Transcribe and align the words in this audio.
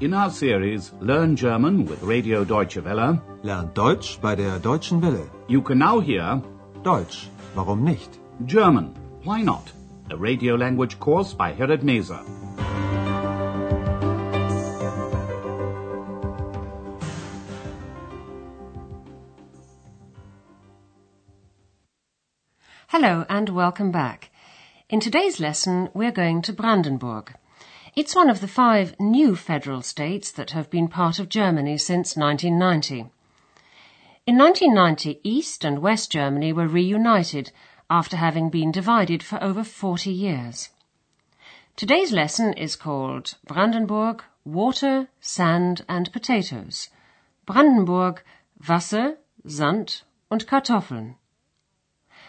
In 0.00 0.14
our 0.14 0.30
series 0.30 0.92
Learn 1.00 1.34
German 1.36 1.84
with 1.84 2.02
Radio 2.02 2.44
Deutsche 2.44 2.84
Welle, 2.84 3.20
Lernt 3.42 3.74
Deutsch 3.74 4.18
bei 4.20 4.36
der 4.36 4.58
Deutschen 4.60 5.02
Welle. 5.02 5.28
you 5.48 5.60
can 5.60 5.78
now 5.78 5.98
hear 6.00 6.40
Deutsch, 6.84 7.28
warum 7.54 7.82
nicht? 7.84 8.18
German, 8.46 8.94
Why 9.24 9.42
Not? 9.42 9.72
A 10.10 10.16
radio 10.16 10.54
language 10.54 10.98
course 11.00 11.34
by 11.34 11.52
Herrad 11.52 11.82
Meese. 11.82 12.18
Hello 22.88 23.24
and 23.28 23.48
welcome 23.50 23.90
back. 23.90 24.30
In 24.88 25.00
today's 25.00 25.38
lesson, 25.40 25.88
we're 25.94 26.12
going 26.12 26.42
to 26.42 26.52
Brandenburg. 26.52 27.34
It's 28.00 28.14
one 28.14 28.30
of 28.30 28.40
the 28.40 28.46
five 28.46 28.94
new 29.00 29.34
federal 29.34 29.82
states 29.82 30.30
that 30.30 30.52
have 30.52 30.70
been 30.70 30.86
part 30.86 31.18
of 31.18 31.28
Germany 31.28 31.76
since 31.78 32.16
1990. 32.16 33.10
In 34.24 34.38
1990, 34.38 35.18
East 35.24 35.64
and 35.64 35.80
West 35.80 36.12
Germany 36.12 36.52
were 36.52 36.68
reunited 36.68 37.50
after 37.90 38.16
having 38.16 38.50
been 38.50 38.70
divided 38.70 39.24
for 39.24 39.42
over 39.42 39.64
40 39.64 40.12
years. 40.12 40.68
Today's 41.74 42.12
lesson 42.12 42.52
is 42.52 42.76
called 42.76 43.34
Brandenburg, 43.44 44.22
Water, 44.44 45.08
Sand 45.20 45.84
and 45.88 46.12
Potatoes. 46.12 46.90
Brandenburg, 47.46 48.22
Wasser, 48.68 49.16
Sand 49.44 50.02
und 50.30 50.46
Kartoffeln. 50.46 51.16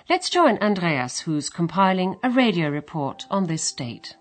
Let's 0.10 0.32
join 0.32 0.58
Andreas, 0.64 1.20
who's 1.20 1.52
compiling 1.52 2.16
a 2.24 2.32
radio 2.32 2.70
report 2.70 3.28
on 3.30 3.46
this 3.46 3.64
state. 3.64 4.16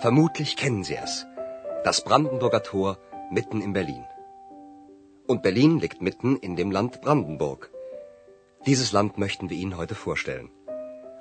Vermutlich 0.00 0.56
kennen 0.56 0.82
Sie 0.82 0.96
es. 0.96 1.26
Das 1.84 2.02
Brandenburger 2.02 2.62
Tor 2.62 2.98
mitten 3.30 3.60
in 3.60 3.74
Berlin. 3.74 4.04
Und 5.26 5.42
Berlin 5.42 5.78
liegt 5.78 6.00
mitten 6.00 6.36
in 6.36 6.56
dem 6.56 6.70
Land 6.70 7.02
Brandenburg. 7.02 7.70
Dieses 8.64 8.92
Land 8.92 9.18
möchten 9.18 9.50
wir 9.50 9.58
Ihnen 9.58 9.76
heute 9.76 9.94
vorstellen. 9.94 10.50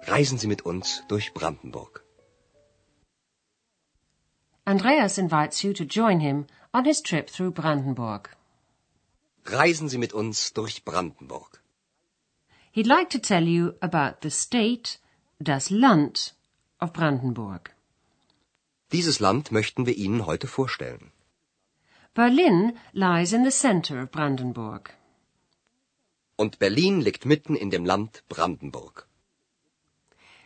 Reisen 0.03 0.37
Sie 0.37 0.47
mit 0.47 0.61
uns 0.61 1.03
durch 1.09 1.33
Brandenburg. 1.33 2.05
Andreas 4.63 5.17
invites 5.17 5.61
you 5.61 5.73
to 5.73 5.83
join 5.83 6.21
him 6.21 6.45
on 6.73 6.85
his 6.85 7.01
trip 7.01 7.27
through 7.27 7.51
Brandenburg. 7.51 8.29
Reisen 9.45 9.89
Sie 9.89 9.97
mit 9.97 10.13
uns 10.13 10.53
durch 10.53 10.85
Brandenburg. 10.85 11.61
He'd 12.71 12.87
like 12.87 13.09
to 13.09 13.19
tell 13.19 13.43
you 13.43 13.73
about 13.81 14.19
the 14.21 14.29
state, 14.29 14.99
das 15.39 15.69
Land, 15.69 16.33
of 16.79 16.93
Brandenburg. 16.93 17.75
Dieses 18.91 19.19
Land 19.19 19.51
möchten 19.51 19.85
wir 19.85 19.95
Ihnen 19.95 20.25
heute 20.25 20.47
vorstellen. 20.47 21.11
Berlin 22.15 22.73
lies 22.91 23.33
in 23.33 23.43
the 23.43 23.51
center 23.51 24.01
of 24.01 24.09
Brandenburg. 24.09 24.93
Und 26.35 26.57
Berlin 26.57 26.99
liegt 27.01 27.25
mitten 27.25 27.55
in 27.55 27.69
dem 27.69 27.85
Land 27.85 28.23
Brandenburg. 28.29 29.05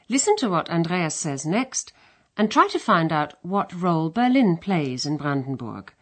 Listen 0.07 0.35
to 0.37 0.49
what 0.49 0.69
Andreas 0.69 1.21
says 1.21 1.45
next 1.45 1.93
and 2.35 2.51
try 2.51 2.67
to 2.67 2.79
find 2.79 3.13
out 3.13 3.35
what 3.43 3.81
role 3.81 4.09
Berlin 4.09 4.57
plays 4.57 5.05
in 5.05 5.17
Brandenburg. 5.17 5.93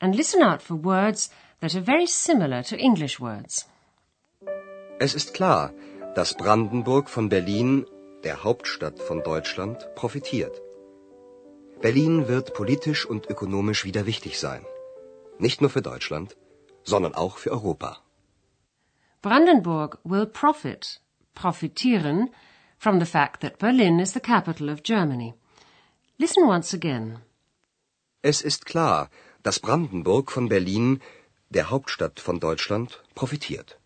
And 0.00 0.16
listen 0.16 0.42
out 0.42 0.62
for 0.62 0.74
words 0.74 1.30
that 1.60 1.74
are 1.76 1.80
very 1.80 2.06
similar 2.06 2.62
to 2.64 2.76
English 2.76 3.20
words. 3.20 3.66
Es 4.98 5.14
ist 5.14 5.32
klar, 5.32 5.72
dass 6.16 6.34
Brandenburg 6.34 7.08
von 7.08 7.28
Berlin, 7.28 7.86
der 8.24 8.42
Hauptstadt 8.42 8.98
von 8.98 9.22
Deutschland, 9.22 9.86
profitiert. 9.94 10.60
Berlin 11.80 12.26
wird 12.26 12.54
politisch 12.54 13.06
und 13.06 13.30
ökonomisch 13.30 13.84
wieder 13.84 14.04
wichtig 14.04 14.40
sein. 14.40 14.66
Nicht 15.38 15.60
nur 15.60 15.70
für 15.70 15.82
Deutschland, 15.82 16.36
sondern 16.82 17.14
auch 17.14 17.38
für 17.38 17.52
Europa. 17.52 17.98
Brandenburg 19.22 19.98
will 20.02 20.26
profit, 20.26 21.00
profitieren, 21.34 22.30
from 22.78 22.98
the 22.98 23.06
fact 23.06 23.40
that 23.42 23.58
Berlin 23.58 24.00
is 24.00 24.12
the 24.12 24.20
capital 24.20 24.68
of 24.68 24.82
Germany. 24.82 25.34
Listen 26.18 26.44
once 26.48 26.74
again. 26.74 27.20
Es 28.22 28.42
ist 28.42 28.66
klar, 28.66 29.08
dass 29.44 29.60
Brandenburg 29.60 30.32
von 30.32 30.48
Berlin, 30.48 31.00
der 31.50 31.70
Hauptstadt 31.70 32.18
von 32.18 32.40
Deutschland, 32.40 33.00
profitiert. 33.14 33.78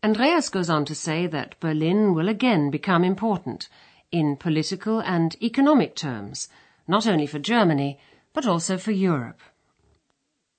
Andreas 0.00 0.50
goes 0.50 0.70
on 0.70 0.86
to 0.86 0.94
say 0.94 1.28
that 1.28 1.60
Berlin 1.60 2.14
will 2.16 2.28
again 2.30 2.70
become 2.70 3.06
important 3.06 3.68
in 4.12 4.36
political 4.36 5.00
and 5.00 5.36
economic 5.42 5.96
terms, 5.96 6.48
not 6.86 7.06
only 7.06 7.26
for 7.26 7.38
Germany, 7.38 7.98
but 8.34 8.46
also 8.46 8.78
for 8.78 8.92
Europe. 8.92 9.40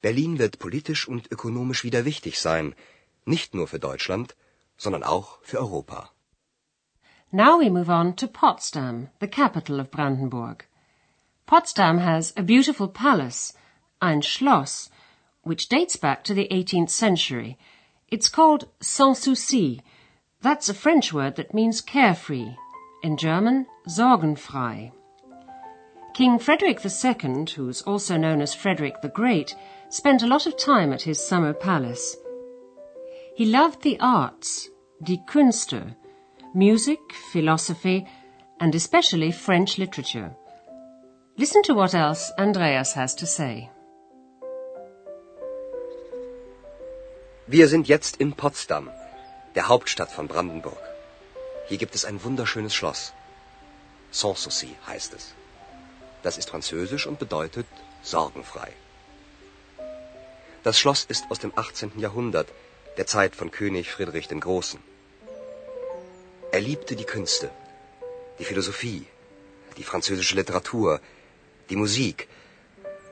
Berlin 0.02 0.38
wird 0.38 0.60
politisch 0.60 1.08
und 1.08 1.32
ökonomisch 1.32 1.84
wieder 1.84 2.04
wichtig 2.04 2.40
sein, 2.40 2.76
nicht 3.26 3.54
nur 3.54 3.68
für 3.68 3.80
Deutschland, 3.80 4.36
sondern 4.78 5.04
auch 5.04 5.38
für 5.44 5.60
Europa. 5.60 6.10
Now 7.32 7.58
we 7.58 7.70
move 7.70 7.90
on 7.90 8.16
to 8.18 8.28
Potsdam, 8.28 9.10
the 9.20 9.28
capital 9.28 9.80
of 9.80 9.90
Brandenburg. 9.92 10.66
Potsdam 11.46 12.00
has 12.00 12.34
a 12.36 12.44
beautiful 12.44 12.88
palace, 12.88 13.54
ein 14.02 14.22
Schloss, 14.22 14.90
which 15.44 15.70
dates 15.70 15.96
back 15.96 16.24
to 16.26 16.34
the 16.34 16.48
18th 16.52 16.90
century. 16.90 17.58
It's 18.10 18.30
called 18.30 18.68
Sans 18.82 19.18
Souci. 19.18 19.82
That's 20.42 20.70
a 20.70 20.74
French 20.74 21.14
word 21.14 21.36
that 21.38 21.54
means 21.54 21.82
carefree. 21.82 22.56
In 23.04 23.18
German, 23.18 23.66
sorgenfrei. 23.86 24.94
King 26.14 26.40
Frederick 26.40 26.80
II, 26.86 27.46
who's 27.54 27.82
also 27.82 28.16
known 28.16 28.42
as 28.42 28.54
Frederick 28.54 29.02
the 29.02 29.10
Great, 29.10 29.54
spent 29.90 30.24
a 30.24 30.28
lot 30.28 30.46
of 30.46 30.56
time 30.56 30.94
at 30.94 31.02
his 31.02 31.20
summer 31.20 31.54
palace. 31.54 32.16
He 33.36 33.46
loved 33.46 33.82
the 33.82 34.00
arts, 34.00 34.70
die 35.04 35.20
Künste, 35.28 35.96
music, 36.54 37.00
philosophy, 37.34 38.08
and 38.62 38.74
especially 38.74 39.32
French 39.32 39.78
literature. 39.78 40.34
Listen 41.38 41.62
to 41.64 41.74
what 41.74 41.94
else 41.94 42.32
Andreas 42.38 42.94
has 42.94 43.16
to 43.16 43.26
say. 43.26 43.70
Wir 47.48 47.68
sind 47.68 47.90
jetzt 47.90 48.22
in 48.22 48.32
Potsdam, 48.32 48.90
der 49.56 49.68
Hauptstadt 49.68 50.10
von 50.10 50.28
Brandenburg. 50.28 50.93
Hier 51.68 51.78
gibt 51.78 51.96
es 51.96 52.06
ein 52.06 52.24
wunderschönes 52.24 52.76
Schloss. 52.76 53.14
Sanssouci 54.12 54.76
heißt 54.88 55.14
es. 55.14 55.34
Das 56.22 56.38
ist 56.38 56.50
französisch 56.50 57.08
und 57.08 57.20
bedeutet 57.20 57.68
sorgenfrei. 58.02 58.72
Das 60.64 60.80
Schloss 60.80 61.04
ist 61.04 61.26
aus 61.30 61.40
dem 61.40 61.52
18. 61.56 62.00
Jahrhundert, 62.00 62.48
der 62.98 63.06
Zeit 63.06 63.36
von 63.36 63.52
König 63.52 63.92
Friedrich 63.92 64.28
dem 64.28 64.40
Großen. 64.40 64.80
Er 66.52 66.62
liebte 66.62 66.96
die 66.96 67.06
Künste, 67.06 67.50
die 68.40 68.46
Philosophie, 68.46 69.06
die 69.78 69.84
französische 69.84 70.36
Literatur, 70.36 71.02
die 71.70 71.76
Musik. 71.76 72.28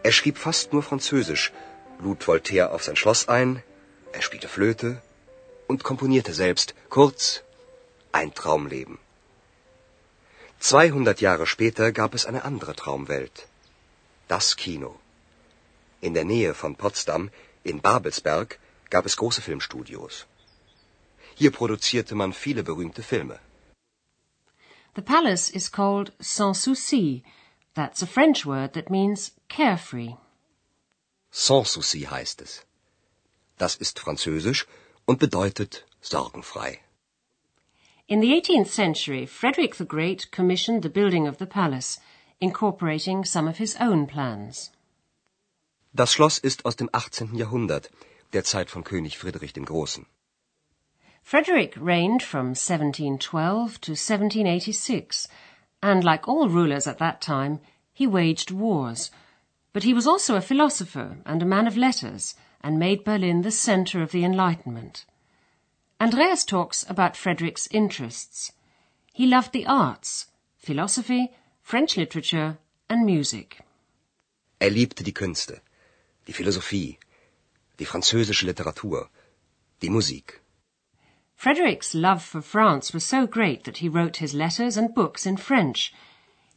Er 0.04 0.12
schrieb 0.12 0.38
fast 0.38 0.74
nur 0.74 0.84
Französisch, 0.84 1.52
lud 2.00 2.28
Voltaire 2.28 2.72
auf 2.72 2.84
sein 2.84 2.96
Schloss 2.96 3.28
ein, 3.28 3.64
er 4.12 4.22
spielte 4.22 4.48
Flöte 4.48 5.02
und 5.68 5.84
komponierte 5.84 6.34
selbst. 6.34 6.76
Kurz, 6.90 7.44
ein 8.12 8.34
Traumleben. 8.34 8.98
200 10.60 11.22
Jahre 11.22 11.48
später 11.48 11.92
gab 11.92 12.14
es 12.14 12.26
eine 12.26 12.44
andere 12.44 12.76
Traumwelt. 12.76 13.48
Das 14.28 14.56
Kino. 14.56 15.00
In 16.02 16.14
der 16.14 16.26
Nähe 16.26 16.54
von 16.54 16.76
Potsdam, 16.76 17.32
in 17.64 17.82
Babelsberg, 17.82 18.60
gab 18.90 19.06
es 19.06 19.18
große 19.18 19.42
Filmstudios. 19.42 20.26
Hier 21.36 21.52
produzierte 21.52 22.16
man 22.16 22.34
viele 22.34 22.64
berühmte 22.64 23.04
Filme. 23.04 23.40
The 24.96 25.02
palace 25.02 25.50
is 25.50 25.72
called 25.72 26.12
Sans 26.20 26.62
Souci. 26.62 27.24
That's 27.74 28.04
a 28.04 28.08
French 28.08 28.46
word 28.46 28.74
that 28.74 28.90
means 28.90 29.32
carefree. 29.48 30.16
Sans 31.32 31.72
souci 31.72 32.02
heißt 32.02 32.42
es. 32.42 32.66
Das 33.58 33.76
ist 33.76 34.00
französisch 34.00 34.68
und 35.06 35.20
bedeutet 35.20 35.86
sorgenfrei. 36.02 36.80
In 38.12 38.20
the 38.20 38.34
18th 38.34 38.68
century, 38.68 39.26
Frederick 39.26 39.78
the 39.78 39.86
Great 39.86 40.30
commissioned 40.32 40.84
the 40.84 40.90
building 40.90 41.28
of 41.28 41.38
the 41.38 41.46
palace, 41.46 41.98
incorporating 42.42 43.24
some 43.24 43.48
of 43.48 43.58
his 43.58 43.78
own 43.80 44.06
plans. 44.06 44.70
Das 45.96 46.12
Schloss 46.12 46.38
ist 46.40 46.66
aus 46.66 46.76
dem 46.76 46.90
18. 46.94 47.38
Jahrhundert, 47.38 47.90
der 48.34 48.44
Zeit 48.44 48.70
von 48.70 48.84
König 48.84 49.16
Friedrich 49.16 49.54
dem 49.54 49.64
Großen. 49.64 50.08
Frederick 51.24 51.78
reigned 51.78 52.22
from 52.22 52.48
1712 52.48 53.80
to 53.80 53.94
1786, 53.94 55.30
and 55.82 56.04
like 56.04 56.28
all 56.28 56.50
rulers 56.50 56.88
at 56.88 56.98
that 56.98 57.22
time, 57.22 57.62
he 57.94 58.06
waged 58.06 58.52
wars. 58.52 59.10
But 59.72 59.84
he 59.84 59.94
was 59.94 60.06
also 60.06 60.36
a 60.36 60.42
philosopher 60.42 61.20
and 61.26 61.42
a 61.42 61.46
man 61.46 61.66
of 61.66 61.78
letters, 61.78 62.36
and 62.60 62.78
made 62.78 63.06
Berlin 63.06 63.44
the 63.44 63.52
center 63.52 64.02
of 64.02 64.12
the 64.12 64.26
Enlightenment. 64.26 65.06
Andreas 66.02 66.44
talks 66.44 66.84
about 66.90 67.16
Frederick's 67.16 67.68
interests. 67.68 68.54
He 69.14 69.28
loved 69.28 69.52
the 69.54 69.68
arts, 69.68 70.26
philosophy, 70.58 71.30
French 71.62 71.96
literature 71.96 72.58
and 72.90 73.06
music. 73.06 73.60
Er 74.60 74.72
liebte 74.72 75.04
die 75.04 75.12
Künste, 75.12 75.62
die 76.26 76.34
Philosophie, 76.34 76.98
die 77.78 77.86
französische 77.86 78.48
Literatur, 78.48 79.10
die 79.80 79.90
Musik. 79.90 80.42
Frederick's 81.36 81.94
love 81.94 82.24
for 82.24 82.42
France 82.42 82.94
was 82.94 83.06
so 83.06 83.28
great 83.28 83.64
that 83.66 83.78
he 83.78 83.88
wrote 83.88 84.18
his 84.18 84.34
letters 84.34 84.78
and 84.78 84.96
books 84.96 85.28
in 85.28 85.38
French. 85.38 85.94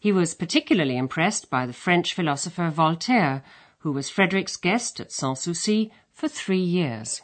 He 0.01 0.11
was 0.11 0.35
particularly 0.35 0.97
impressed 0.97 1.51
by 1.51 1.67
the 1.67 1.75
French 1.75 2.15
philosopher 2.15 2.71
Voltaire, 2.71 3.43
who 3.81 3.93
was 3.93 4.09
Frederick's 4.09 4.57
guest 4.57 5.01
at 5.01 5.11
Sanssouci 5.11 5.91
for 6.15 6.29
three 6.29 6.65
years. 6.65 7.21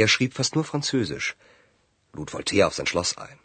Er 0.00 0.06
schrieb 0.06 0.34
fast 0.34 0.54
nur 0.54 0.62
Französisch, 0.62 1.34
lud 2.12 2.32
Voltaire 2.32 2.68
auf 2.68 2.74
sein 2.74 2.86
Schloss 2.86 3.18
ein. 3.18 3.40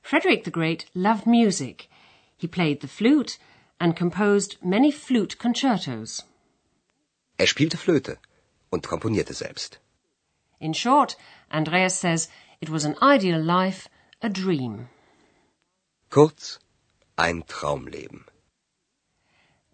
Frederick 0.00 0.46
the 0.46 0.50
Great 0.50 0.86
loved 0.94 1.26
music. 1.26 1.90
He 2.38 2.48
played 2.48 2.80
the 2.80 2.88
flute 2.88 3.38
and 3.78 3.94
composed 3.94 4.56
many 4.64 4.90
flute 4.90 5.36
concertos. 5.36 6.22
Er 7.38 7.46
spielte 7.46 7.76
Flöte 7.76 8.16
und 8.70 8.88
komponierte 8.88 9.34
selbst. 9.34 9.78
In 10.58 10.72
short, 10.72 11.16
Andreas 11.50 12.00
says 12.00 12.30
it 12.62 12.70
was 12.70 12.86
an 12.86 12.96
ideal 13.02 13.42
life, 13.42 13.90
a 14.22 14.30
dream. 14.30 14.88
Kurz, 16.08 16.60
ein 17.18 17.42
Traumleben. 17.46 18.24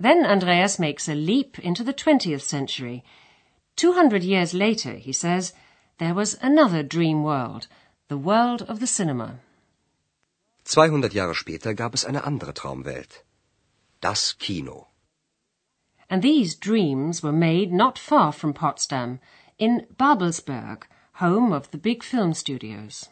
Then 0.00 0.26
Andreas 0.26 0.80
makes 0.80 1.08
a 1.08 1.14
leap 1.14 1.56
into 1.60 1.84
the 1.84 1.94
20th 1.94 2.42
century. 2.42 3.04
200 3.76 4.24
years 4.24 4.52
later, 4.52 4.94
he 4.94 5.12
says, 5.12 5.52
there 5.98 6.14
was 6.14 6.36
another 6.40 6.82
dream 6.82 7.22
world, 7.22 7.66
the 8.08 8.16
world 8.16 8.62
of 8.62 8.80
the 8.80 8.86
cinema. 8.86 9.40
200 10.64 11.12
Jahre 11.12 11.34
später 11.34 11.74
gab 11.74 11.94
es 11.94 12.04
eine 12.04 12.24
andere 12.24 12.52
Traumwelt. 12.54 13.24
Das 14.00 14.32
Kino. 14.38 14.88
And 16.10 16.22
these 16.22 16.54
dreams 16.54 17.22
were 17.22 17.32
made 17.32 17.72
not 17.72 17.98
far 17.98 18.32
from 18.32 18.54
Potsdam, 18.54 19.20
in 19.58 19.86
Babelsberg, 19.96 20.86
home 21.14 21.52
of 21.52 21.70
the 21.70 21.78
big 21.78 22.04
film 22.04 22.32
studios. 22.32 23.08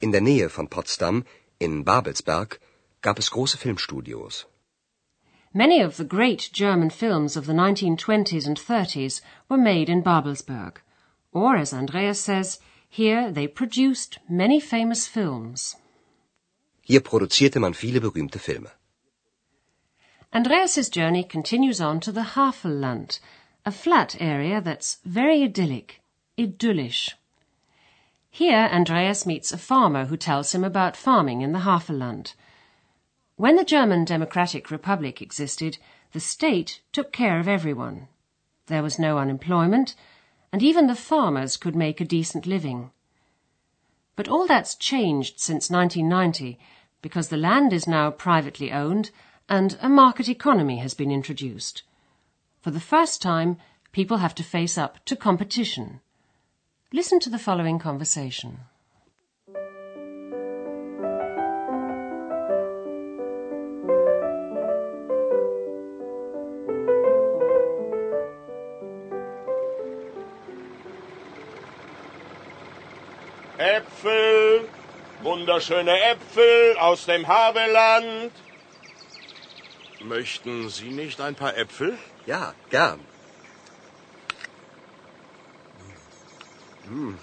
In 0.00 0.12
der 0.12 0.20
Nähe 0.20 0.50
von 0.50 0.66
Potsdam, 0.66 1.24
in 1.60 1.84
Babelsberg, 1.84 2.58
gab 3.00 3.18
es 3.18 3.30
große 3.30 3.56
Filmstudios. 3.56 4.44
Many 5.52 5.82
of 5.82 5.96
the 5.96 6.04
great 6.04 6.50
German 6.52 6.90
films 6.90 7.36
of 7.36 7.46
the 7.46 7.52
1920s 7.52 8.46
and 8.46 8.58
30s 8.58 9.20
were 9.48 9.58
made 9.58 9.88
in 9.88 10.02
Babelsberg. 10.02 10.82
Or, 11.32 11.56
as 11.56 11.72
Andreas 11.72 12.20
says, 12.20 12.58
here 12.88 13.30
they 13.30 13.46
produced 13.46 14.18
many 14.28 14.58
famous 14.58 15.06
films. 15.06 15.76
Hier 16.82 17.00
produzierte 17.00 17.60
man 17.60 17.72
viele 17.72 18.00
berühmte 18.00 18.40
Filme. 18.40 18.70
Andreas's 20.32 20.88
journey 20.88 21.22
continues 21.22 21.80
on 21.80 22.00
to 22.00 22.12
the 22.12 22.34
Havelland, 22.34 23.20
a 23.64 23.70
flat 23.70 24.16
area 24.20 24.60
that's 24.60 24.98
very 25.04 25.42
idyllic, 25.42 26.00
idyllisch. 26.36 27.14
Here 28.30 28.68
Andreas 28.72 29.26
meets 29.26 29.52
a 29.52 29.58
farmer 29.58 30.06
who 30.06 30.16
tells 30.16 30.52
him 30.52 30.64
about 30.64 30.96
farming 30.96 31.42
in 31.42 31.52
the 31.52 31.60
Havelland. 31.60 32.34
When 33.36 33.56
the 33.56 33.64
German 33.64 34.04
Democratic 34.04 34.70
Republic 34.70 35.20
existed, 35.22 35.78
the 36.12 36.20
state 36.20 36.80
took 36.92 37.12
care 37.12 37.38
of 37.38 37.48
everyone. 37.48 38.08
There 38.66 38.82
was 38.82 38.98
no 38.98 39.18
unemployment, 39.18 39.94
and 40.52 40.62
even 40.62 40.86
the 40.86 40.94
farmers 40.94 41.56
could 41.56 41.76
make 41.76 42.00
a 42.00 42.04
decent 42.04 42.46
living. 42.46 42.90
But 44.16 44.28
all 44.28 44.46
that's 44.46 44.74
changed 44.74 45.40
since 45.40 45.70
1990 45.70 46.58
because 47.02 47.28
the 47.28 47.36
land 47.36 47.72
is 47.72 47.86
now 47.86 48.10
privately 48.10 48.72
owned 48.72 49.10
and 49.48 49.78
a 49.80 49.88
market 49.88 50.28
economy 50.28 50.78
has 50.78 50.94
been 50.94 51.10
introduced. 51.10 51.82
For 52.60 52.70
the 52.70 52.80
first 52.80 53.22
time, 53.22 53.56
people 53.92 54.18
have 54.18 54.34
to 54.36 54.42
face 54.42 54.76
up 54.76 55.04
to 55.06 55.16
competition. 55.16 56.00
Listen 56.92 57.20
to 57.20 57.30
the 57.30 57.38
following 57.38 57.78
conversation. 57.78 58.60
Äpfel, 73.60 74.66
wunderschöne 75.22 76.00
Äpfel 76.12 76.78
aus 76.78 77.04
dem 77.04 77.28
Havelland. 77.28 78.32
Möchten 80.00 80.70
Sie 80.70 80.88
nicht 80.88 81.20
ein 81.20 81.34
paar 81.34 81.54
Äpfel? 81.56 81.98
Ja, 82.24 82.54
gern. 82.70 83.00
Hm. 86.86 87.18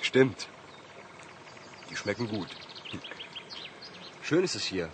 Stimmt. 0.00 0.48
Die 1.90 1.96
schmecken 1.96 2.26
gut. 2.26 2.48
Schön 4.22 4.42
ist 4.42 4.54
es 4.54 4.64
hier. 4.64 4.88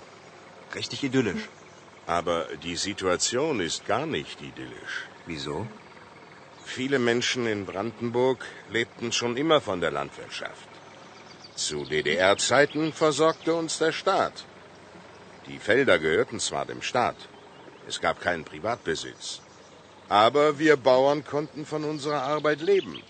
Richtig 0.75 1.05
idyllisch. 1.05 1.49
Aber 2.07 2.47
die 2.65 2.77
Situation 2.77 3.61
ist 3.61 3.87
gar 3.87 4.07
nicht 4.07 4.43
idyllisch. 4.43 5.07
Wieso? 5.27 5.67
Viele 6.67 6.99
Menschen 6.99 7.47
in 7.47 7.65
Brandenburg 7.65 8.45
lebten 8.71 9.13
schon 9.13 9.37
immer 9.37 9.61
von 9.61 9.81
der 9.81 9.93
Landwirtschaft. 9.93 10.69
Zu 11.55 11.85
DDR-Zeiten 11.85 12.93
versorgte 12.93 13.55
uns 13.55 13.79
der 13.79 13.93
Staat. 13.93 14.45
Die 15.47 15.59
Felder 15.59 15.99
gehörten 15.99 16.39
zwar 16.41 16.67
dem 16.67 16.83
Staat, 16.83 17.17
es 17.87 18.01
gab 18.01 18.21
keinen 18.21 18.45
Privatbesitz, 18.45 19.41
aber 20.09 20.59
wir 20.59 20.77
Bauern 20.77 21.25
konnten 21.25 21.65
von 21.65 21.85
unserer 21.85 22.23
Arbeit 22.23 22.61
leben. 22.61 23.01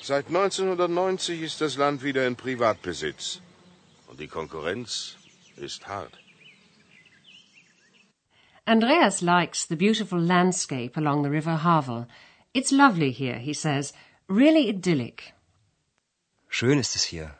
Seit 0.00 0.26
1990 0.28 1.42
ist 1.42 1.60
das 1.60 1.76
Land 1.76 2.02
wieder 2.02 2.26
in 2.26 2.36
Privatbesitz 2.36 3.40
und 4.08 4.18
die 4.18 4.28
Konkurrenz 4.28 5.16
ist 5.56 5.86
hart. 5.86 6.14
Andreas 8.64 9.20
likes 9.20 9.66
the 9.68 9.76
beautiful 9.76 10.20
landscape 10.20 10.96
along 10.96 11.22
the 11.22 11.30
River 11.30 11.62
Havel. 11.62 12.06
It's 12.54 12.70
lovely 12.70 13.12
here, 13.12 13.38
he 13.38 13.54
says, 13.54 13.92
really 14.28 14.68
idyllic. 14.68 15.32
Schön 16.50 16.78
ist 16.78 16.94
es 16.94 17.04
hier. 17.04 17.34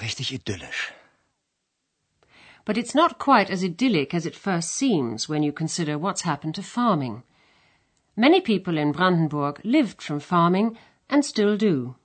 Richtig 0.00 0.32
idyllisch. 0.32 0.92
But 2.64 2.78
it's 2.78 2.94
not 2.94 3.18
quite 3.18 3.50
as 3.50 3.62
idyllic 3.62 4.14
as 4.14 4.24
it 4.24 4.34
first 4.34 4.70
seems 4.74 5.28
when 5.28 5.42
you 5.42 5.52
consider 5.52 5.98
what's 5.98 6.22
happened 6.22 6.54
to 6.54 6.62
farming. 6.62 7.22
Many 8.16 8.40
people 8.40 8.78
in 8.78 8.92
Brandenburg 8.92 9.60
lived 9.62 10.00
from 10.00 10.20
farming 10.20 10.78
and 11.10 11.24
still 11.24 11.58
do. 11.58 11.96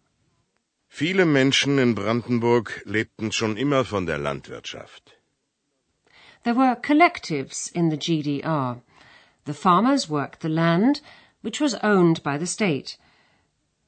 Viele 0.89 1.25
Menschen 1.25 1.77
in 1.77 1.93
Brandenburg 1.93 2.81
lebten 2.85 3.31
schon 3.31 3.57
immer 3.57 3.85
von 3.85 4.05
der 4.05 4.17
Landwirtschaft. 4.17 5.13
There 6.43 6.55
were 6.55 6.75
collectives 6.75 7.69
in 7.69 7.89
the 7.89 7.97
GDR. 7.97 8.81
The 9.45 9.53
farmers 9.53 10.09
worked 10.09 10.41
the 10.41 10.49
land, 10.49 11.01
which 11.41 11.59
was 11.59 11.75
owned 11.75 12.21
by 12.23 12.37
the 12.37 12.47
state. 12.47 12.97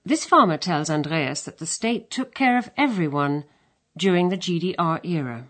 This 0.05 0.23
farmer 0.23 0.57
tells 0.57 0.89
Andreas 0.89 1.41
that 1.41 1.57
the 1.57 1.65
state 1.65 2.09
took 2.09 2.33
care 2.33 2.57
of 2.57 2.69
everyone 2.77 3.43
during 3.97 4.29
the 4.29 4.37
GDR 4.37 4.99
era. 5.03 5.47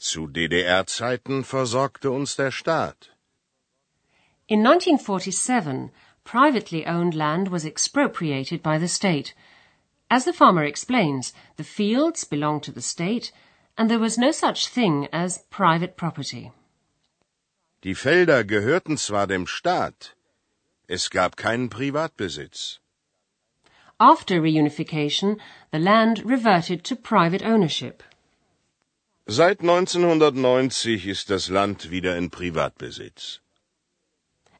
Zu 0.00 0.26
DDR-Zeiten 0.26 1.44
versorgte 1.44 2.10
uns 2.12 2.34
der 2.34 2.50
Staat. 2.50 3.08
In 4.48 4.62
1947, 4.62 5.92
privately 6.24 6.84
owned 6.84 7.14
land 7.14 7.48
was 7.48 7.64
expropriated 7.64 8.62
by 8.62 8.78
the 8.78 8.88
state. 8.88 9.32
As 10.10 10.24
the 10.24 10.32
farmer 10.32 10.64
explains, 10.64 11.32
the 11.56 11.64
fields 11.64 12.24
belonged 12.24 12.64
to 12.64 12.72
the 12.72 12.82
state 12.82 13.32
and 13.78 13.88
there 13.88 13.98
was 13.98 14.18
no 14.18 14.32
such 14.32 14.68
thing 14.68 15.08
as 15.12 15.44
private 15.50 15.96
property. 15.96 16.50
Die 17.84 17.94
Felder 17.94 18.44
gehörten 18.44 18.96
zwar 18.96 19.26
dem 19.26 19.46
Staat, 19.46 20.14
es 20.86 21.10
gab 21.10 21.36
keinen 21.36 21.68
Privatbesitz. 21.68 22.80
After 23.98 24.40
reunification, 24.40 25.40
the 25.72 25.78
land 25.78 26.24
reverted 26.24 26.84
to 26.84 26.96
private 26.96 27.44
ownership. 27.44 28.02
Seit 29.26 29.60
1990 29.60 31.06
ist 31.06 31.30
das 31.30 31.48
Land 31.48 31.90
wieder 31.90 32.16
in 32.16 32.30
Privatbesitz. 32.30 33.40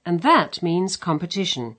And 0.05 0.23
that 0.23 0.63
means 0.63 0.99
competition. 0.99 1.77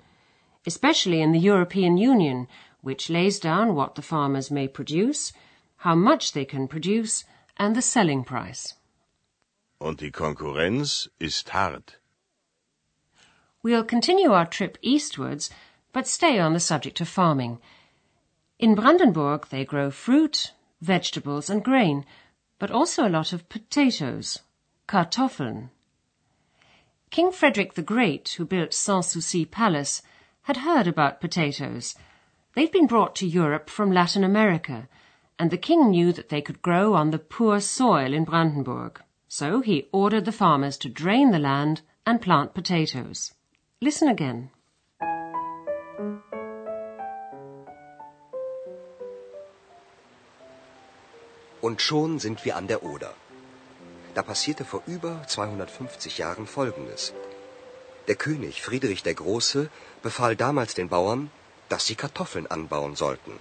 especially 0.65 1.21
in 1.21 1.31
the 1.31 1.39
European 1.39 1.97
Union, 1.97 2.47
which 2.81 3.09
lays 3.09 3.39
down 3.39 3.75
what 3.75 3.95
the 3.95 4.01
farmers 4.01 4.49
may 4.49 4.67
produce, 4.67 5.33
how 5.77 5.95
much 5.95 6.31
they 6.31 6.45
can 6.45 6.67
produce, 6.67 7.25
and 7.57 7.75
the 7.75 7.81
selling 7.81 8.23
price. 8.23 8.75
Und 9.83 9.99
die 9.99 10.11
Konkurrenz 10.11 11.09
ist 11.19 11.53
hart. 11.53 11.99
We'll 13.61 13.83
continue 13.83 14.31
our 14.31 14.45
trip 14.45 14.77
eastwards, 14.81 15.49
but 15.91 16.07
stay 16.07 16.39
on 16.39 16.53
the 16.53 16.61
subject 16.61 17.01
of 17.01 17.09
farming. 17.09 17.59
In 18.59 18.75
Brandenburg, 18.75 19.49
they 19.49 19.65
grow 19.65 19.91
fruit, 19.91 20.53
vegetables, 20.79 21.49
and 21.49 21.65
grain, 21.65 22.05
but 22.59 22.71
also 22.71 23.05
a 23.05 23.09
lot 23.09 23.33
of 23.33 23.49
potatoes, 23.49 24.39
Kartoffeln. 24.87 25.69
King 27.09 27.33
Frederick 27.33 27.73
the 27.73 27.81
Great, 27.81 28.29
who 28.37 28.45
built 28.45 28.71
Sanssouci 28.71 29.43
Palace, 29.51 30.01
had 30.43 30.63
heard 30.63 30.87
about 30.87 31.19
potatoes. 31.19 31.95
They'd 32.53 32.71
been 32.71 32.87
brought 32.87 33.15
to 33.17 33.27
Europe 33.27 33.69
from 33.69 33.91
Latin 33.91 34.23
America, 34.23 34.87
and 35.37 35.51
the 35.51 35.57
king 35.57 35.89
knew 35.89 36.13
that 36.13 36.29
they 36.29 36.41
could 36.41 36.61
grow 36.61 36.93
on 36.93 37.11
the 37.11 37.19
poor 37.19 37.59
soil 37.59 38.13
in 38.13 38.23
Brandenburg. 38.23 39.01
So 39.35 39.61
he 39.67 39.77
ordered 39.91 40.25
the 40.25 40.39
farmers 40.39 40.77
to 40.81 40.89
drain 40.89 41.31
the 41.31 41.39
land 41.39 41.81
and 42.05 42.21
plant 42.21 42.53
potatoes. 42.53 43.21
Listen 43.81 44.07
again. 44.07 44.51
Und 51.61 51.81
schon 51.81 52.19
sind 52.19 52.45
wir 52.45 52.55
an 52.57 52.67
der 52.67 52.83
Oder. 52.83 53.11
Da 54.13 54.21
passierte 54.21 54.65
vor 54.65 54.83
über 54.85 55.23
250 55.25 56.19
Jahren 56.19 56.45
Folgendes. 56.45 57.11
Der 58.07 58.15
König 58.15 58.61
Friedrich 58.61 59.01
der 59.01 59.15
Große 59.15 59.67
befahl 60.03 60.35
damals 60.35 60.75
den 60.75 60.89
Bauern, 60.89 61.31
dass 61.69 61.87
sie 61.87 61.95
Kartoffeln 61.95 62.45
anbauen 62.45 62.95
sollten. 62.95 63.39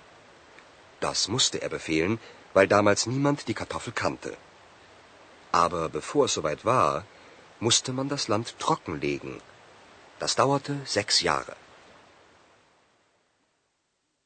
Das 1.01 1.29
musste 1.29 1.61
er 1.61 1.69
befehlen, 1.69 2.19
weil 2.55 2.67
damals 2.67 3.07
niemand 3.07 3.47
die 3.47 3.59
Kartoffel 3.61 3.93
kannte. 3.93 4.35
Aber 5.53 5.89
bevor 5.89 6.25
es 6.25 6.35
soweit 6.35 6.65
war, 6.65 7.05
musste 7.61 7.93
man 7.93 8.09
das 8.09 8.29
Land 8.29 8.59
trockenlegen. 8.59 9.41
Das 10.19 10.35
dauerte 10.35 10.81
sechs 10.85 11.21
Jahre. 11.23 11.57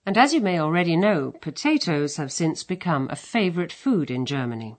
And 0.07 0.17
as 0.17 0.33
you 0.33 0.41
may 0.41 0.59
already 0.59 0.97
know, 0.97 1.33
potatoes 1.41 2.17
have 2.17 2.31
since 2.31 2.63
become 2.63 3.09
a 3.11 3.17
favorite 3.17 3.73
food 3.73 4.09
in 4.09 4.25
Germany. 4.25 4.77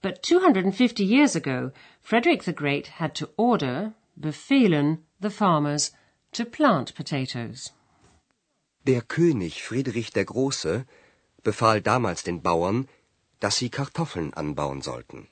But 0.00 0.22
250 0.22 1.04
years 1.04 1.36
ago, 1.36 1.70
Frederick 2.00 2.44
the 2.44 2.54
Great 2.54 2.86
had 2.98 3.14
to 3.16 3.28
order, 3.36 3.92
befehlen, 4.18 5.04
the 5.20 5.30
farmers 5.30 5.90
to 6.32 6.46
plant 6.46 6.94
potatoes. 6.94 7.72
Der 8.86 9.02
König 9.02 9.62
Friedrich 9.62 10.12
der 10.12 10.24
Große 10.24 10.86
befahl 11.42 11.82
damals 11.82 12.22
den 12.22 12.40
Bauern, 12.40 12.88
dass 13.40 13.58
sie 13.58 13.68
Kartoffeln 13.68 14.32
anbauen 14.32 14.80
sollten. 14.80 15.28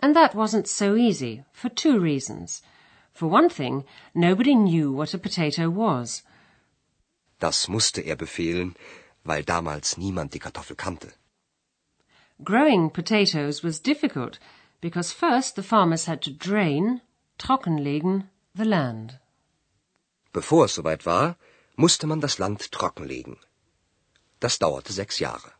And 0.00 0.14
that 0.14 0.34
wasn't 0.34 0.68
so 0.68 0.94
easy, 0.94 1.44
for 1.52 1.68
two 1.68 1.98
reasons. 1.98 2.62
For 3.12 3.26
one 3.26 3.48
thing, 3.48 3.84
nobody 4.14 4.54
knew 4.54 4.92
what 4.92 5.14
a 5.14 5.18
potato 5.18 5.70
was. 5.70 6.22
Das 7.38 7.68
musste 7.68 8.02
er 8.02 8.16
befehlen, 8.16 8.76
weil 9.24 9.42
damals 9.42 9.96
niemand 9.96 10.32
die 10.32 10.38
Kartoffel 10.38 10.76
kannte. 10.76 11.12
Growing 12.44 12.90
potatoes 12.90 13.62
was 13.62 13.80
difficult 13.80 14.38
because 14.82 15.12
first 15.12 15.56
the 15.56 15.62
farmers 15.62 16.04
had 16.04 16.20
to 16.22 16.30
drain, 16.30 17.00
trockenlegen, 17.38 18.28
the 18.54 18.64
land. 18.64 19.18
Bevor 20.32 20.66
es 20.66 20.74
soweit 20.74 21.06
war, 21.06 21.36
musste 21.76 22.06
man 22.06 22.20
das 22.20 22.38
Land 22.38 22.70
trockenlegen. 22.70 23.38
Das 24.40 24.58
dauerte 24.58 24.92
sechs 24.92 25.18
Jahre. 25.18 25.55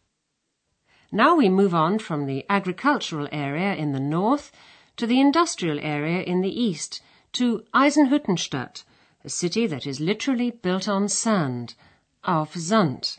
Now 1.13 1.37
we 1.37 1.49
move 1.49 1.75
on 1.75 1.99
from 1.99 2.27
the 2.27 2.45
agricultural 2.49 3.29
area 3.31 3.75
in 3.75 3.93
the 3.93 4.01
north 4.01 4.51
to 4.97 5.07
the 5.07 5.21
industrial 5.21 5.79
area 5.81 6.23
in 6.23 6.41
the 6.41 6.61
east, 6.61 7.01
to 7.33 7.65
Eisenhüttenstadt, 7.75 8.83
a 9.25 9.29
city 9.29 9.67
that 9.67 9.87
is 9.87 10.01
literally 10.01 10.51
built 10.51 10.89
on 10.89 11.09
sand, 11.09 11.75
auf 12.25 12.55
Sand. 12.55 13.19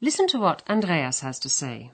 Listen 0.00 0.26
to 0.28 0.38
what 0.38 0.62
Andreas 0.68 1.20
has 1.20 1.38
to 1.40 1.48
say. 1.48 1.92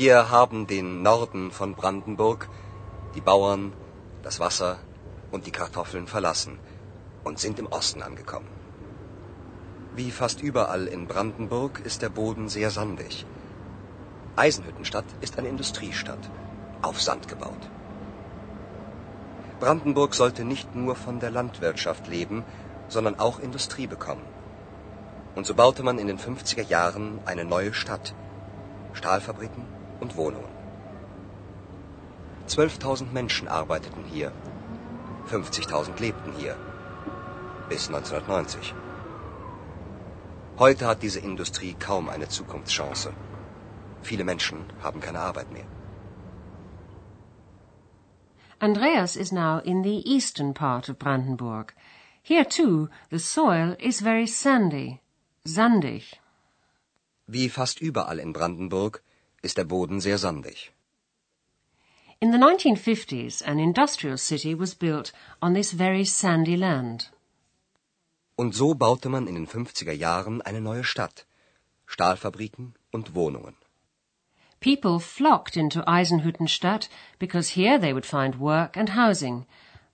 Wir 0.00 0.30
haben 0.30 0.68
den 0.68 1.02
Norden 1.02 1.50
von 1.50 1.74
Brandenburg, 1.74 2.48
die 3.16 3.20
Bauern, 3.20 3.72
das 4.22 4.38
Wasser 4.38 4.78
und 5.32 5.44
die 5.44 5.50
Kartoffeln 5.50 6.06
verlassen 6.06 6.60
und 7.24 7.40
sind 7.40 7.58
im 7.58 7.66
Osten 7.66 8.02
angekommen. 8.02 8.46
Wie 9.96 10.12
fast 10.12 10.40
überall 10.40 10.86
in 10.86 11.08
Brandenburg 11.08 11.80
ist 11.80 12.00
der 12.00 12.10
Boden 12.10 12.48
sehr 12.48 12.70
sandig. 12.70 13.26
Eisenhüttenstadt 14.36 15.04
ist 15.20 15.36
eine 15.36 15.48
Industriestadt, 15.48 16.30
auf 16.80 17.02
Sand 17.02 17.26
gebaut. 17.26 17.68
Brandenburg 19.58 20.14
sollte 20.14 20.44
nicht 20.44 20.76
nur 20.76 20.94
von 20.94 21.18
der 21.18 21.32
Landwirtschaft 21.32 22.06
leben, 22.06 22.44
sondern 22.86 23.18
auch 23.18 23.40
Industrie 23.40 23.88
bekommen. 23.88 24.22
Und 25.34 25.44
so 25.44 25.56
baute 25.56 25.82
man 25.82 25.98
in 25.98 26.06
den 26.06 26.20
50er 26.20 26.62
Jahren 26.62 27.18
eine 27.24 27.44
neue 27.44 27.74
Stadt. 27.74 28.14
Stahlfabriken, 28.92 29.77
und 30.00 30.16
Wohnungen. 30.16 30.52
12.000 32.48 33.12
Menschen 33.12 33.48
arbeiteten 33.48 34.04
hier. 34.04 34.32
50.000 35.30 36.00
lebten 36.00 36.32
hier. 36.38 36.56
Bis 37.68 37.88
1990. 37.88 38.74
Heute 40.58 40.86
hat 40.86 41.02
diese 41.02 41.20
Industrie 41.20 41.74
kaum 41.74 42.08
eine 42.08 42.28
Zukunftschance. 42.28 43.12
Viele 44.02 44.24
Menschen 44.24 44.64
haben 44.82 45.00
keine 45.00 45.20
Arbeit 45.20 45.52
mehr. 45.52 45.66
Andreas 48.60 49.14
is 49.14 49.30
now 49.30 49.58
in 49.58 49.84
the 49.84 50.02
eastern 50.04 50.52
part 50.52 50.88
of 50.88 50.98
Brandenburg. 50.98 51.74
Here 52.22 52.44
too, 52.44 52.88
the 53.10 53.18
soil 53.18 53.76
is 53.78 54.00
very 54.00 54.26
sandy, 54.26 55.00
sandig. 55.44 56.20
Wie 57.26 57.48
fast 57.48 57.80
überall 57.80 58.18
in 58.18 58.32
Brandenburg 58.32 59.02
ist 59.42 59.56
der 59.56 59.64
Boden 59.64 60.00
sehr 60.00 60.18
sandig. 60.18 60.72
In 62.20 62.32
the 62.32 62.38
1950s, 62.38 63.42
an 63.42 63.58
industrial 63.58 64.18
city 64.18 64.58
was 64.58 64.74
built 64.74 65.12
on 65.40 65.54
this 65.54 65.72
very 65.72 66.04
sandy 66.04 66.56
land. 66.56 67.12
Und 68.34 68.54
so 68.54 68.74
baute 68.74 69.08
man 69.08 69.26
in 69.28 69.34
den 69.34 69.46
50er 69.46 69.92
Jahren 69.92 70.42
eine 70.42 70.60
neue 70.60 70.84
Stadt, 70.84 71.26
Stahlfabriken 71.86 72.74
und 72.90 73.14
Wohnungen. 73.14 73.54
People 74.60 74.98
flocked 74.98 75.56
into 75.56 75.86
Eisenhüttenstadt 75.86 76.88
because 77.20 77.50
here 77.50 77.78
they 77.78 77.92
would 77.92 78.06
find 78.06 78.40
work 78.40 78.76
and 78.76 78.90
housing. 78.96 79.46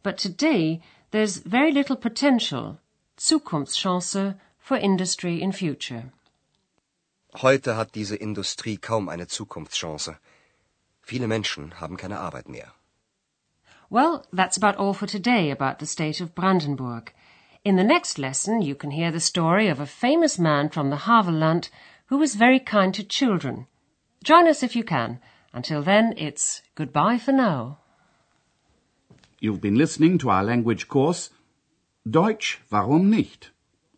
But 0.02 0.16
today 0.16 0.80
there's 1.10 1.38
very 1.44 1.70
little 1.72 1.96
potential, 1.96 2.78
Zukunftschance, 3.18 4.36
for 4.58 4.78
industry 4.78 5.42
in 5.42 5.52
future. 5.52 6.10
Heute 7.42 7.76
hat 7.76 7.94
diese 7.94 8.16
Industrie 8.16 8.76
kaum 8.76 9.08
eine 9.08 9.26
Zukunftschance. 9.26 10.16
Viele 11.02 11.26
Menschen 11.26 11.80
haben 11.80 11.96
keine 11.96 12.20
Arbeit 12.20 12.48
mehr. 12.48 12.72
Well, 13.90 14.22
that's 14.32 14.56
about 14.56 14.78
all 14.78 14.94
for 14.94 15.06
today 15.06 15.50
about 15.50 15.78
the 15.78 15.86
state 15.86 16.20
of 16.20 16.34
Brandenburg. 16.34 17.12
In 17.64 17.76
the 17.76 17.84
next 17.84 18.18
lesson, 18.18 18.62
you 18.62 18.74
can 18.74 18.90
hear 18.90 19.10
the 19.10 19.20
story 19.20 19.68
of 19.68 19.80
a 19.80 19.86
famous 19.86 20.38
man 20.38 20.70
from 20.70 20.90
the 20.90 21.06
Havelland 21.06 21.70
who 22.06 22.18
was 22.18 22.34
very 22.34 22.60
kind 22.60 22.94
to 22.94 23.02
children. 23.02 23.66
Join 24.22 24.46
us 24.48 24.62
if 24.62 24.76
you 24.76 24.84
can. 24.84 25.20
Until 25.52 25.82
then, 25.82 26.14
it's 26.16 26.62
goodbye 26.74 27.18
for 27.18 27.32
now. 27.32 27.78
You've 29.40 29.60
been 29.60 29.76
listening 29.76 30.18
to 30.18 30.30
our 30.30 30.44
language 30.44 30.88
course 30.88 31.30
Deutsch, 32.06 32.60
warum 32.70 33.08
nicht? 33.08 33.50